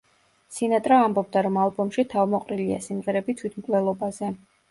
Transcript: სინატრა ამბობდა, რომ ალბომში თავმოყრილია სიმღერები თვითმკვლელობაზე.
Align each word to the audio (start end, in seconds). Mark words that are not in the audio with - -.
სინატრა 0.55 0.95
ამბობდა, 1.07 1.43
რომ 1.47 1.59
ალბომში 1.65 2.05
თავმოყრილია 2.15 2.79
სიმღერები 2.87 3.37
თვითმკვლელობაზე. 3.43 4.35